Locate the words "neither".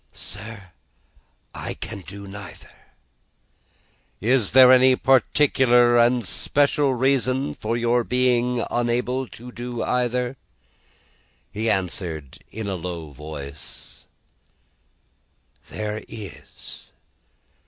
2.27-2.71